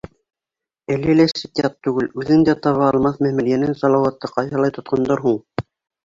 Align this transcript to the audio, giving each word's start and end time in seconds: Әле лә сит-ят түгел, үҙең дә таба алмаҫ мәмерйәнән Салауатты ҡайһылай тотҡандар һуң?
Әле 0.93 1.15
лә 1.17 1.25
сит-ят 1.31 1.75
түгел, 1.87 2.07
үҙең 2.21 2.45
дә 2.47 2.55
таба 2.67 2.87
алмаҫ 2.93 3.19
мәмерйәнән 3.25 3.75
Салауатты 3.81 4.31
ҡайһылай 4.39 4.75
тотҡандар 4.79 5.23
һуң? 5.27 5.37